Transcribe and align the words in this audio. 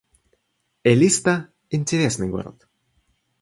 Элиста— 0.83 1.33
интересный 1.69 2.27
город 2.27 2.67